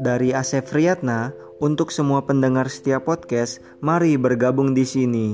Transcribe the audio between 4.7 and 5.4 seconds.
di sini.